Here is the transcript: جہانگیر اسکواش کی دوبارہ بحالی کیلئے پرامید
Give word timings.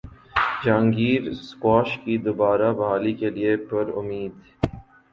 جہانگیر 0.61 1.21
اسکواش 1.31 1.89
کی 2.03 2.13
دوبارہ 2.25 2.69
بحالی 2.79 3.13
کیلئے 3.19 3.51
پرامید 3.67 4.33